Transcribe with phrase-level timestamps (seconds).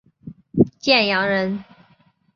[0.79, 1.63] 建阳人。